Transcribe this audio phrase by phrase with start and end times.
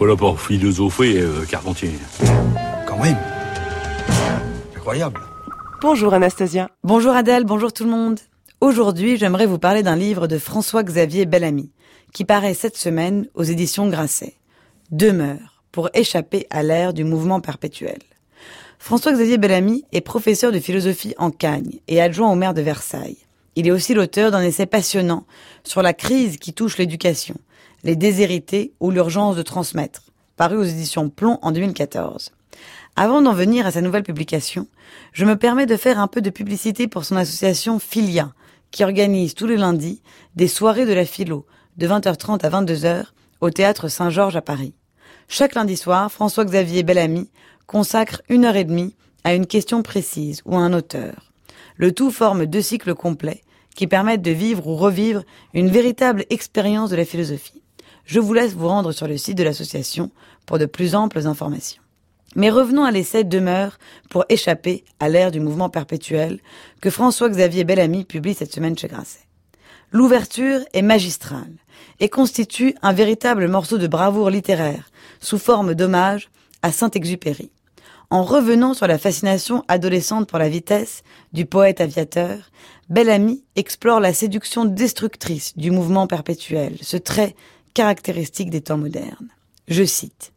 [0.00, 1.90] Pas là pour philosopher, euh, Carpentier.
[2.86, 3.18] Quand même.
[4.74, 5.20] Incroyable.
[5.82, 6.70] Bonjour Anastasia.
[6.82, 8.18] Bonjour Adèle, bonjour tout le monde.
[8.62, 11.70] Aujourd'hui, j'aimerais vous parler d'un livre de François-Xavier Bellamy,
[12.14, 14.32] qui paraît cette semaine aux éditions Grasset.
[14.90, 17.98] Demeure, pour échapper à l'ère du mouvement perpétuel.
[18.78, 23.18] François-Xavier Bellamy est professeur de philosophie en Cagne et adjoint au maire de Versailles.
[23.54, 25.26] Il est aussi l'auteur d'un essai passionnant
[25.62, 27.34] sur la crise qui touche l'éducation,
[27.82, 30.02] les déshérités ou l'urgence de transmettre,
[30.36, 32.32] paru aux éditions Plomb en 2014.
[32.96, 34.66] Avant d'en venir à sa nouvelle publication,
[35.12, 38.32] je me permets de faire un peu de publicité pour son association Filia,
[38.70, 40.02] qui organise tous les lundis
[40.36, 43.06] des soirées de la philo, de 20h30 à 22h,
[43.40, 44.74] au théâtre Saint-Georges à Paris.
[45.28, 47.30] Chaque lundi soir, François-Xavier Bellamy
[47.66, 51.32] consacre une heure et demie à une question précise ou à un auteur.
[51.76, 53.42] Le tout forme deux cycles complets
[53.74, 55.22] qui permettent de vivre ou revivre
[55.54, 57.62] une véritable expérience de la philosophie.
[58.10, 60.10] Je vous laisse vous rendre sur le site de l'association
[60.44, 61.80] pour de plus amples informations.
[62.34, 66.40] Mais revenons à l'essai Demeure pour échapper à l'ère du mouvement perpétuel
[66.80, 69.20] que François-Xavier Bellamy publie cette semaine chez Grasset.
[69.92, 71.54] L'ouverture est magistrale
[72.00, 76.30] et constitue un véritable morceau de bravoure littéraire sous forme d'hommage
[76.62, 77.52] à Saint-Exupéry
[78.10, 82.38] en revenant sur la fascination adolescente pour la vitesse du poète aviateur,
[82.88, 87.36] Bellamy explore la séduction destructrice du mouvement perpétuel, ce trait
[87.74, 89.28] caractéristique des temps modernes.
[89.68, 90.32] Je cite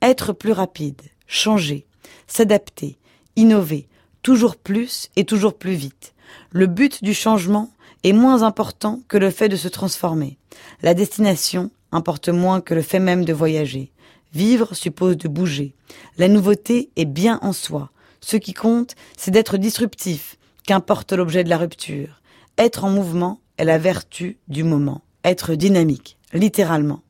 [0.00, 1.86] Être plus rapide, changer,
[2.26, 2.98] s'adapter,
[3.36, 3.88] innover,
[4.22, 6.14] toujours plus et toujours plus vite.
[6.50, 7.70] Le but du changement
[8.04, 10.38] est moins important que le fait de se transformer.
[10.82, 13.92] La destination importe moins que le fait même de voyager.
[14.34, 15.74] Vivre suppose de bouger.
[16.16, 17.90] La nouveauté est bien en soi.
[18.20, 22.22] Ce qui compte, c'est d'être disruptif, qu'importe l'objet de la rupture.
[22.56, 25.02] Être en mouvement est la vertu du moment.
[25.24, 27.02] Être dynamique, littéralement.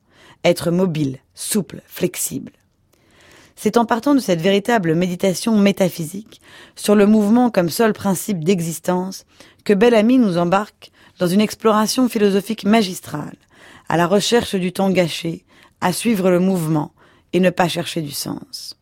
[0.45, 2.53] Être mobile, souple, flexible.
[3.55, 6.41] C'est en partant de cette véritable méditation métaphysique
[6.75, 9.25] sur le mouvement comme seul principe d'existence
[9.65, 13.37] que Bellamy nous embarque dans une exploration philosophique magistrale,
[13.89, 15.45] à la recherche du temps gâché,
[15.81, 16.93] à suivre le mouvement,
[17.33, 18.79] et ne pas chercher du sens.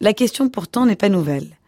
[0.00, 1.58] La question pourtant n'est pas nouvelle.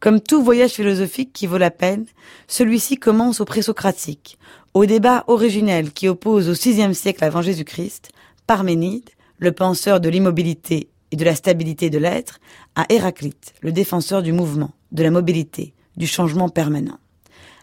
[0.00, 2.06] Comme tout voyage philosophique qui vaut la peine,
[2.48, 4.38] celui-ci commence au présocratique,
[4.74, 8.10] au débat originel qui oppose au VIe siècle avant Jésus-Christ
[8.46, 12.40] Parménide, le penseur de l'immobilité et de la stabilité de l'être,
[12.74, 16.98] à Héraclite, le défenseur du mouvement, de la mobilité, du changement permanent.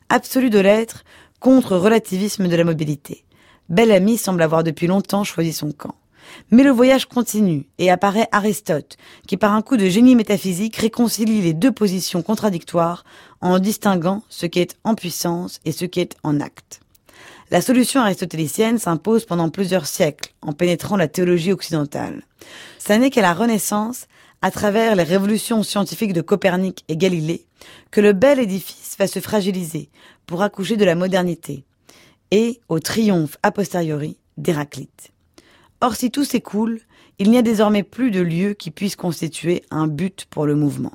[0.09, 1.03] Absolu de l'être
[1.39, 3.25] contre relativisme de la mobilité.
[3.69, 5.95] Bellamy semble avoir depuis longtemps choisi son camp.
[6.51, 8.97] Mais le voyage continue et apparaît Aristote,
[9.27, 13.03] qui par un coup de génie métaphysique réconcilie les deux positions contradictoires
[13.41, 16.81] en distinguant ce qui est en puissance et ce qui est en acte.
[17.51, 22.23] La solution aristotélicienne s'impose pendant plusieurs siècles en pénétrant la théologie occidentale.
[22.77, 24.07] Ce n'est qu'à la Renaissance,
[24.41, 27.45] à travers les révolutions scientifiques de Copernic et Galilée,
[27.91, 29.89] que le bel édifice va se fragiliser
[30.27, 31.65] pour accoucher de la modernité
[32.31, 35.11] et au triomphe a posteriori d'Héraclite.
[35.81, 36.81] Or, si tout s'écoule,
[37.19, 40.93] il n'y a désormais plus de lieu qui puisse constituer un but pour le mouvement.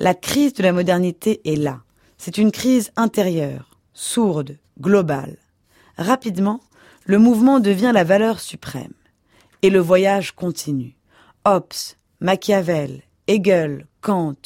[0.00, 1.80] La crise de la modernité est là.
[2.16, 5.36] C'est une crise intérieure, sourde, globale.
[5.96, 6.60] Rapidement,
[7.04, 8.92] le mouvement devient la valeur suprême.
[9.62, 10.96] Et le voyage continue.
[11.44, 14.36] Hobbes, Machiavel, Hegel, Kant,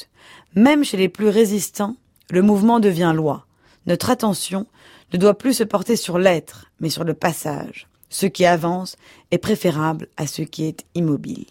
[0.54, 1.96] même chez les plus résistants,
[2.30, 3.46] le mouvement devient loi.
[3.86, 4.66] Notre attention
[5.12, 7.88] ne doit plus se porter sur l'être, mais sur le passage.
[8.12, 8.96] Ce qui avance
[9.30, 11.46] est préférable à ce qui est immobile.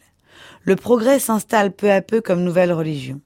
[0.61, 3.19] Le progrès s'installe peu à peu comme nouvelle religion.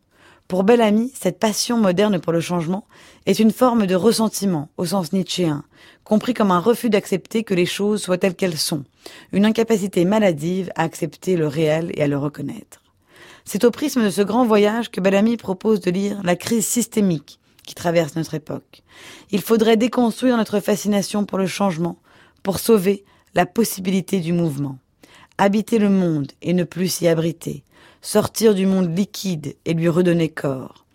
[0.47, 2.87] Pour Bellamy, cette passion moderne pour le changement
[3.25, 5.65] est une forme de ressentiment au sens nietzschéen,
[6.05, 8.85] compris comme un refus d'accepter que les choses soient telles qu'elles sont,
[9.33, 12.83] une incapacité maladive à accepter le réel et à le reconnaître.
[13.43, 17.41] C'est au prisme de ce grand voyage que Bellamy propose de lire la crise systémique
[17.67, 18.83] qui traverse notre époque.
[19.31, 21.97] Il faudrait déconstruire notre fascination pour le changement,
[22.43, 23.03] pour sauver
[23.35, 24.77] la possibilité du mouvement.
[25.37, 27.63] Habiter le monde et ne plus s'y abriter.
[28.01, 30.85] Sortir du monde liquide et lui redonner corps.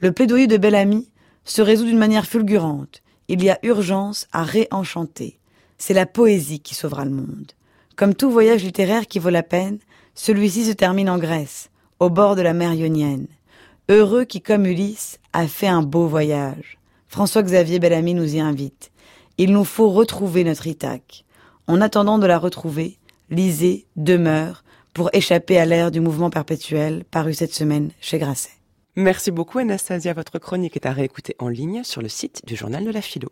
[0.00, 1.10] Le plaidoyer de Bellamy
[1.44, 3.02] se résout d'une manière fulgurante.
[3.28, 5.38] Il y a urgence à réenchanter.
[5.76, 7.52] C'est la poésie qui sauvera le monde.
[7.96, 9.78] Comme tout voyage littéraire qui vaut la peine,
[10.14, 13.26] celui-ci se termine en Grèce, au bord de la mer Ionienne.
[13.90, 16.78] Heureux qui, comme Ulysse, a fait un beau voyage.
[17.08, 18.90] François-Xavier Bellamy nous y invite.
[19.36, 21.24] Il nous faut retrouver notre Ithaque.
[21.70, 22.98] En attendant de la retrouver,
[23.30, 28.50] lisez Demeure pour échapper à l'ère du mouvement perpétuel paru cette semaine chez Grasset.
[28.96, 32.84] Merci beaucoup Anastasia, votre chronique est à réécouter en ligne sur le site du journal
[32.84, 33.30] de la philo.